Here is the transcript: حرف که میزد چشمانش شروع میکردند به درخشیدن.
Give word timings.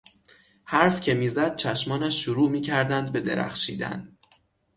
حرف 0.65 1.01
که 1.01 1.13
میزد 1.13 1.55
چشمانش 1.55 2.25
شروع 2.25 2.49
میکردند 2.49 3.11
به 3.11 3.19
درخشیدن. 3.21 4.17